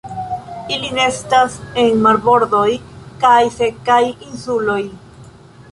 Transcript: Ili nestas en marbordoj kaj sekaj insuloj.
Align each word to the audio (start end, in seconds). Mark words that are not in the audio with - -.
Ili 0.75 0.87
nestas 0.99 1.57
en 1.83 2.01
marbordoj 2.07 2.65
kaj 3.25 3.37
sekaj 3.61 4.03
insuloj. 4.15 4.81